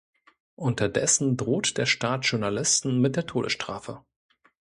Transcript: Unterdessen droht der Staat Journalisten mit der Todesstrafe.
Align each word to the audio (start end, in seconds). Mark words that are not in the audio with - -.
Unterdessen 0.55 1.37
droht 1.37 1.77
der 1.77 1.85
Staat 1.85 2.25
Journalisten 2.25 3.01
mit 3.01 3.17
der 3.17 3.27
Todesstrafe. 3.27 4.03